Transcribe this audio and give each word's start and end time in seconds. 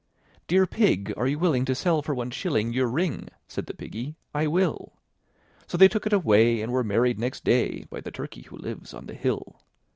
III. 0.01 0.41
"Dear 0.47 0.65
Pig, 0.65 1.13
are 1.15 1.27
you 1.27 1.37
willing 1.37 1.63
to 1.65 1.75
sell 1.75 2.01
for 2.01 2.15
one 2.15 2.31
shilling 2.31 2.73
Your 2.73 2.87
ring?" 2.87 3.27
Said 3.47 3.67
the 3.67 3.75
Piggy, 3.75 4.15
"I 4.33 4.47
will." 4.47 4.93
So 5.67 5.77
they 5.77 5.87
took 5.87 6.07
it 6.07 6.11
away, 6.13 6.59
and 6.63 6.71
were 6.71 6.83
married 6.83 7.19
next 7.19 7.43
day 7.43 7.83
By 7.83 7.99
the 8.01 8.09
Turkey 8.09 8.41
who 8.49 8.57
lives 8.57 8.95
on 8.95 9.05
the 9.05 9.13
hill. 9.13 9.57